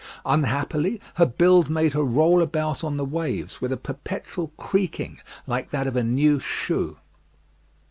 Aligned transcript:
Unhappily 0.25 0.99
her 1.17 1.27
build 1.27 1.69
made 1.69 1.93
her 1.93 2.01
roll 2.01 2.41
about 2.41 2.83
on 2.83 2.97
the 2.97 3.05
waves, 3.05 3.61
with 3.61 3.71
a 3.71 3.77
perpetual 3.77 4.47
creaking 4.57 5.19
like 5.45 5.69
that 5.69 5.85
of 5.85 5.95
a 5.95 6.03
new 6.03 6.39
shoe. 6.39 6.97